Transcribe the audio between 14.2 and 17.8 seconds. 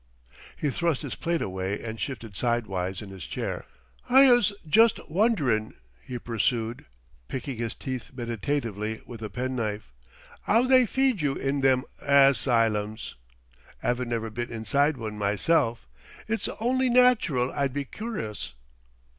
been inside one, myself, it's on'y natural I'd